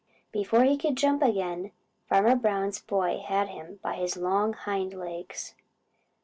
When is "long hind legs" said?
4.17-5.53